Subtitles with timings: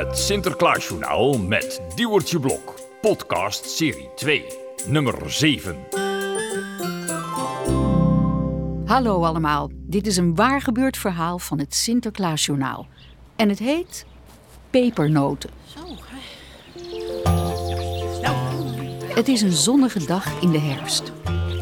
[0.00, 2.74] Het Sinterklaasjournaal met Diewertje Blok.
[3.00, 4.44] Podcast serie 2,
[4.86, 5.76] nummer 7.
[8.84, 12.86] Hallo allemaal, dit is een waar gebeurd verhaal van het Sinterklaasjournaal.
[13.36, 14.06] En het heet
[14.70, 15.50] Pepernoten.
[19.14, 21.12] Het is een zonnige dag in de herfst.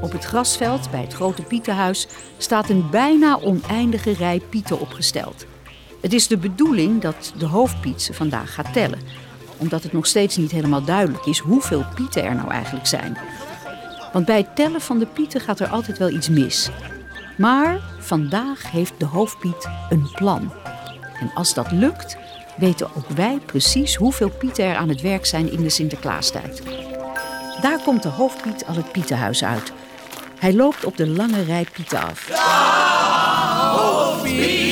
[0.01, 5.47] Op het grasveld bij het grote Pietenhuis staat een bijna oneindige rij pieten opgesteld.
[6.01, 9.01] Het is de bedoeling dat de hoofdpiet vandaag gaat tellen.
[9.57, 13.19] Omdat het nog steeds niet helemaal duidelijk is hoeveel pieten er nou eigenlijk zijn.
[14.13, 16.71] Want bij het tellen van de pieten gaat er altijd wel iets mis.
[17.37, 20.53] Maar vandaag heeft de hoofdpiet een plan.
[21.21, 22.17] En als dat lukt,
[22.57, 26.63] weten ook wij precies hoeveel pieten er aan het werk zijn in de Sinterklaastijd.
[27.61, 29.73] Daar komt de hoofdpiet al het pietenhuis uit.
[30.39, 32.29] Hij loopt op de lange rij pieten af.
[34.23, 34.68] Piet!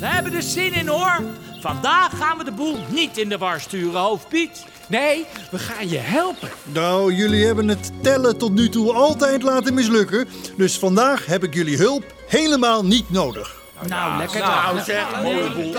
[0.00, 1.20] We hebben er zin in hoor.
[1.60, 4.64] Vandaag gaan we de boel niet in de war sturen, hoofdpiet.
[4.86, 6.48] Nee, we gaan je helpen.
[6.64, 10.28] Nou, jullie hebben het tellen tot nu toe altijd laten mislukken.
[10.56, 13.56] Dus vandaag heb ik jullie hulp helemaal niet nodig.
[13.86, 14.40] Nou, lekker.
[14.40, 15.74] Nou, zeg, mooie boel.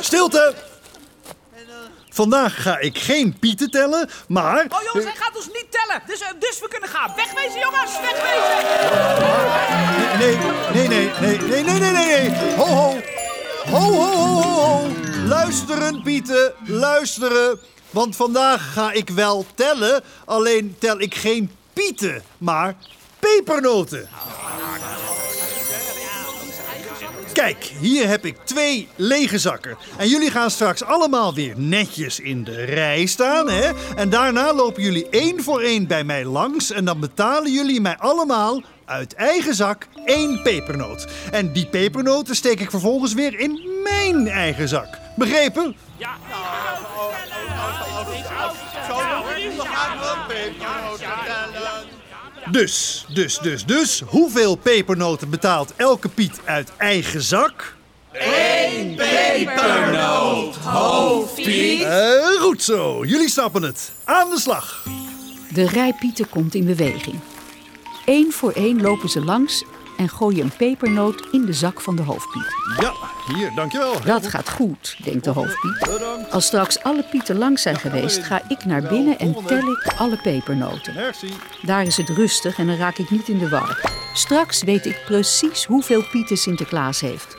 [0.00, 0.69] Stilte!
[2.20, 4.66] Vandaag ga ik geen pieten tellen, maar...
[4.68, 6.02] Oh jongens, hij gaat ons niet tellen.
[6.06, 7.12] Dus, eh, dus we kunnen gaan.
[7.16, 8.58] Wegwezen jongens, wegwezen.
[10.18, 10.36] Nee,
[10.72, 12.54] nee, nee, nee, nee, nee, nee, nee.
[12.56, 13.00] Ho, ho.
[13.70, 14.86] Ho, ho, ho, ho.
[15.24, 16.52] Luisteren, pieten.
[16.64, 17.58] Luisteren.
[17.90, 22.74] Want vandaag ga ik wel tellen, alleen tel ik geen pieten, maar
[23.18, 24.08] pepernoten.
[27.32, 29.76] Kijk, hier heb ik twee lege zakken.
[29.96, 33.50] En jullie gaan straks allemaal weer netjes in de rij staan.
[33.50, 33.70] Hè?
[33.96, 36.70] En daarna lopen jullie één voor één bij mij langs.
[36.70, 41.06] En dan betalen jullie mij allemaal uit eigen zak één pepernoot.
[41.30, 44.98] En die pepernoten steek ik vervolgens weer in mijn eigen zak.
[45.16, 45.76] Begrepen?
[52.50, 54.02] Dus, dus, dus, dus.
[54.06, 57.76] Hoeveel pepernoten betaalt elke Piet uit eigen zak?
[58.12, 61.86] Eén pepernoot, hoofdpiet.
[62.40, 63.92] goed zo, jullie snappen het.
[64.04, 64.84] Aan de slag.
[65.52, 67.20] De rij pieten komt in beweging.
[68.04, 69.64] Eén voor één lopen ze langs
[70.00, 72.54] en gooien een pepernoot in de zak van de hoofdpiet.
[72.80, 72.92] Ja,
[73.34, 74.00] hier, dankjewel.
[74.04, 76.00] Dat gaat goed, denkt de hoofdpiet.
[76.30, 80.16] Als straks alle pieten langs zijn geweest, ga ik naar binnen en tel ik alle
[80.16, 80.94] pepernoten.
[81.62, 83.90] Daar is het rustig en dan raak ik niet in de war.
[84.14, 87.36] Straks weet ik precies hoeveel pieten Sinterklaas heeft.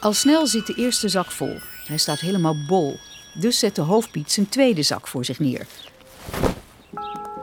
[0.00, 1.58] Al snel zit de eerste zak vol.
[1.86, 2.98] Hij staat helemaal bol.
[3.34, 5.66] Dus zet de hoofdpiet zijn tweede zak voor zich neer.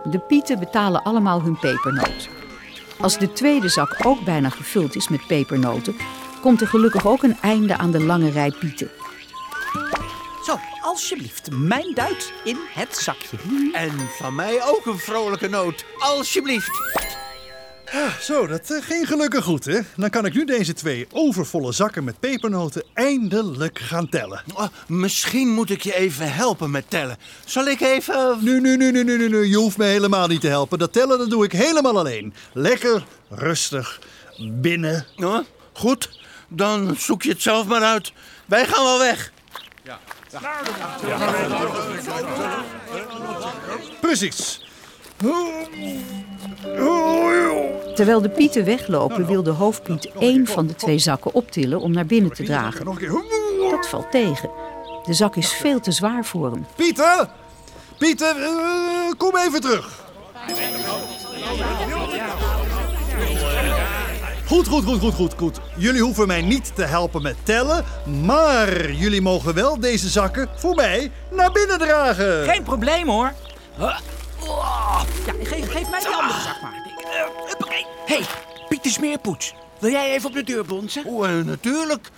[0.03, 2.38] De pieten betalen allemaal hun pepernoot.
[3.01, 5.95] Als de tweede zak ook bijna gevuld is met pepernoten,
[6.41, 8.89] komt er gelukkig ook een einde aan de lange rij pieten.
[10.45, 13.37] Zo, alsjeblieft, mijn duit in het zakje.
[13.73, 15.85] En van mij ook een vrolijke noot.
[15.97, 16.79] Alsjeblieft.
[18.21, 19.79] Zo, dat eh, ging gelukkig goed, hè?
[19.95, 24.43] Dan kan ik nu deze twee overvolle zakken met pepernoten eindelijk gaan tellen.
[24.53, 27.17] Oh, misschien moet ik je even helpen met tellen.
[27.45, 28.37] Zal ik even...
[28.41, 29.45] Nu, nu, nu, nu, nu, nu, nu.
[29.45, 30.79] Je hoeft me helemaal niet te helpen.
[30.79, 32.33] Dat tellen, dat doe ik helemaal alleen.
[32.53, 33.99] Lekker, rustig,
[34.37, 35.05] binnen.
[35.15, 35.39] Oh,
[35.73, 38.13] goed, dan zoek je het zelf maar uit.
[38.45, 39.31] Wij gaan wel weg.
[44.01, 44.68] Precies.
[47.95, 52.05] Terwijl de pieten weglopen, wil de hoofdpiet één van de twee zakken optillen om naar
[52.05, 52.85] binnen te dragen.
[53.71, 54.49] Dat valt tegen.
[55.03, 56.65] De zak is veel te zwaar voor hem.
[56.75, 57.29] Pieter!
[57.97, 58.51] Pieter, eh,
[59.17, 60.07] kom even terug.
[64.45, 65.59] Goed, goed, goed, goed, goed, goed.
[65.77, 67.85] Jullie hoeven mij niet te helpen met tellen,
[68.25, 72.43] maar jullie mogen wel deze zakken voor mij naar binnen dragen.
[72.43, 73.33] Geen probleem hoor.
[74.47, 75.01] Oh.
[75.25, 76.73] Ja, geef, geef mij die andere zak maar.
[76.73, 77.85] Eh, huppakee.
[78.05, 78.25] hey,
[78.69, 79.53] Pieter Smeerpoets.
[79.79, 81.05] Wil jij even op de deur bonzen?
[81.05, 82.09] Oh, eh, natuurlijk.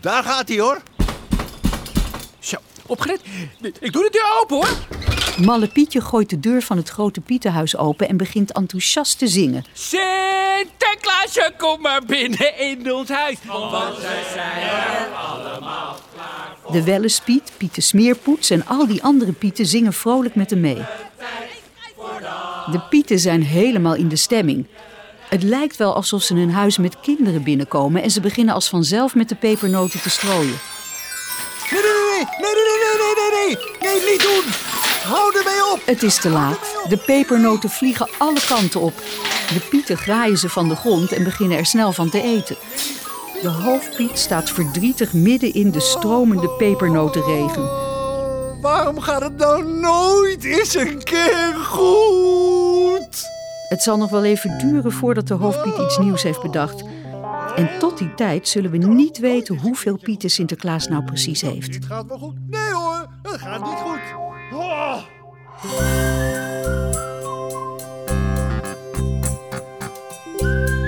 [0.00, 0.82] Daar gaat hij hoor.
[2.38, 2.56] Zo,
[2.86, 3.20] opgelet.
[3.80, 4.68] Ik doe de deur open hoor.
[5.44, 9.64] Malle Pietje gooit de deur van het grote Pietenhuis open en begint enthousiast te zingen.
[9.72, 13.36] Sinterklaasje, kom maar binnen in ons huis.
[16.70, 20.84] De Wellespiet, Pieten Smeerpoets en al die andere Pieten zingen vrolijk met hem mee.
[22.70, 24.66] De Pieten zijn helemaal in de stemming.
[25.28, 29.14] Het lijkt wel alsof ze een huis met kinderen binnenkomen en ze beginnen als vanzelf
[29.14, 30.58] met de pepernoten te strooien.
[31.70, 34.44] Nee, nee, nee, nee, nee, nee, nee, nee, nee, nee, niet doen.
[35.12, 35.80] Hou ermee op.
[35.84, 36.76] Het is te laat.
[36.88, 38.94] De pepernoten vliegen alle kanten op.
[39.52, 42.56] De pieten graaien ze van de grond en beginnen er snel van te eten.
[43.42, 47.85] De hoofdpiet staat verdrietig midden in de stromende pepernotenregen.
[48.66, 53.24] Waarom gaat het nou nooit eens een keer goed?
[53.68, 56.84] Het zal nog wel even duren voordat de hoofdpiet iets nieuws heeft bedacht.
[57.56, 61.72] En tot die tijd zullen we niet weten hoeveel pieten Sinterklaas nou precies heeft.
[61.72, 62.34] Dit gaat wel goed.
[62.46, 64.00] Nee hoor, het gaat niet goed.
[64.52, 64.96] Oh.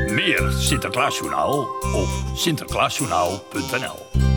[0.06, 1.60] Meer Sinterklaasjournaal
[1.94, 4.27] op sinterklaasjournaal.nl